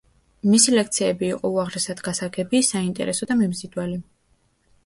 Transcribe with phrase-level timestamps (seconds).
[0.53, 4.01] მისი ლექციები იყო უაღრესად გასაგები, საინტერესო და მიმზიდველი.